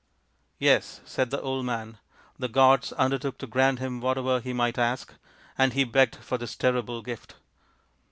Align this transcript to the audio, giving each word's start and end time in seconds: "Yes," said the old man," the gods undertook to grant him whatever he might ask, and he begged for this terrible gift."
"Yes," 0.57 0.99
said 1.05 1.29
the 1.29 1.39
old 1.43 1.63
man," 1.63 1.99
the 2.39 2.47
gods 2.47 2.91
undertook 2.93 3.37
to 3.37 3.45
grant 3.45 3.77
him 3.77 4.01
whatever 4.01 4.39
he 4.39 4.51
might 4.51 4.79
ask, 4.79 5.13
and 5.59 5.73
he 5.73 5.83
begged 5.83 6.15
for 6.15 6.39
this 6.39 6.55
terrible 6.55 7.03
gift." 7.03 7.35